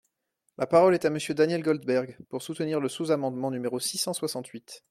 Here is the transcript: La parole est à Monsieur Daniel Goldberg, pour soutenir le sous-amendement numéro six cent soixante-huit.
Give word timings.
La 0.57 0.65
parole 0.65 0.95
est 0.95 1.05
à 1.05 1.11
Monsieur 1.11 1.35
Daniel 1.35 1.61
Goldberg, 1.61 2.17
pour 2.27 2.41
soutenir 2.41 2.79
le 2.79 2.89
sous-amendement 2.89 3.51
numéro 3.51 3.77
six 3.79 3.99
cent 3.99 4.13
soixante-huit. 4.13 4.79